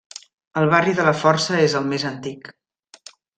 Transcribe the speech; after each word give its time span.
El 0.61 0.69
barri 0.71 0.95
de 0.99 1.05
la 1.07 1.13
Força 1.25 1.59
és 1.67 1.75
el 1.81 1.85
més 1.93 2.07
antic. 2.13 2.51